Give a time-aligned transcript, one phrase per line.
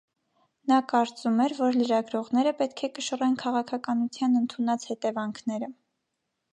[0.69, 5.75] Նա կարծում էր, որ լրագրողները պետք է կշռեն քաղաքականության ընդունած հետևանքները։